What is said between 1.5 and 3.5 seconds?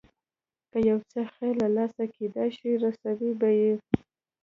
له لاسه کېدای شي رسوو به